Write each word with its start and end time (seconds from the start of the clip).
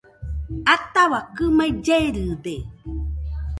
Ataua 0.75 1.19
kɨmaɨ 1.35 1.69
llerɨde 1.85 2.55